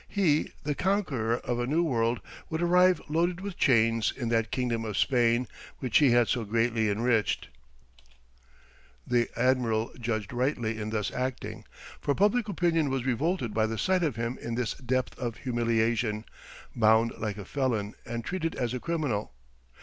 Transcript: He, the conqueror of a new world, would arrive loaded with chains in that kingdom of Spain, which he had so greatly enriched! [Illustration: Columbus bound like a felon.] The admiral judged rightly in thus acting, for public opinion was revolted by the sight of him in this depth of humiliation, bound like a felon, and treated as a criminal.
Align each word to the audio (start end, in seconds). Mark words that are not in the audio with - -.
He, 0.07 0.51
the 0.63 0.73
conqueror 0.73 1.35
of 1.41 1.59
a 1.59 1.67
new 1.67 1.83
world, 1.83 2.21
would 2.49 2.59
arrive 2.59 2.99
loaded 3.07 3.39
with 3.39 3.55
chains 3.55 4.11
in 4.11 4.29
that 4.29 4.49
kingdom 4.49 4.83
of 4.83 4.97
Spain, 4.97 5.47
which 5.77 5.99
he 5.99 6.09
had 6.09 6.27
so 6.27 6.43
greatly 6.43 6.89
enriched! 6.89 7.49
[Illustration: 9.05 9.31
Columbus 9.35 9.35
bound 9.35 9.35
like 9.35 9.35
a 9.35 9.35
felon.] 9.35 9.35
The 9.35 9.49
admiral 9.51 9.93
judged 9.99 10.33
rightly 10.33 10.81
in 10.81 10.89
thus 10.89 11.11
acting, 11.11 11.65
for 11.99 12.15
public 12.15 12.49
opinion 12.49 12.89
was 12.89 13.05
revolted 13.05 13.53
by 13.53 13.67
the 13.67 13.77
sight 13.77 14.01
of 14.01 14.15
him 14.15 14.39
in 14.41 14.55
this 14.55 14.73
depth 14.73 15.19
of 15.19 15.37
humiliation, 15.37 16.25
bound 16.75 17.13
like 17.19 17.37
a 17.37 17.45
felon, 17.45 17.93
and 18.03 18.25
treated 18.25 18.55
as 18.55 18.73
a 18.73 18.79
criminal. 18.79 19.33